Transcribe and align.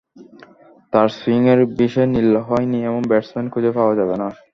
তাঁর 0.93 1.07
সুইংয়ের 1.17 1.59
বিষে 1.77 2.03
নীল 2.13 2.31
হয়নি 2.47 2.79
এমন 2.83 3.03
ব্যাটসম্যান 3.09 3.45
খুঁজে 3.53 3.71
পাওয়া 3.77 3.93
যাবে 3.99 4.15
না। 4.21 4.27